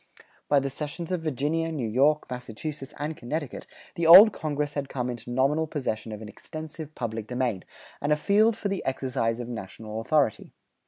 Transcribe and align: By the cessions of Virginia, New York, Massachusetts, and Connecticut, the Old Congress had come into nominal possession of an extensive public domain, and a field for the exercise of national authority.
By 0.49 0.59
the 0.59 0.71
cessions 0.71 1.11
of 1.11 1.21
Virginia, 1.21 1.71
New 1.71 1.87
York, 1.87 2.27
Massachusetts, 2.27 2.91
and 2.97 3.15
Connecticut, 3.15 3.67
the 3.93 4.07
Old 4.07 4.33
Congress 4.33 4.73
had 4.73 4.89
come 4.89 5.11
into 5.11 5.29
nominal 5.29 5.67
possession 5.67 6.11
of 6.11 6.23
an 6.23 6.27
extensive 6.27 6.95
public 6.95 7.27
domain, 7.27 7.63
and 8.01 8.11
a 8.11 8.15
field 8.15 8.57
for 8.57 8.67
the 8.67 8.83
exercise 8.83 9.39
of 9.39 9.47
national 9.47 10.01
authority. 10.01 10.53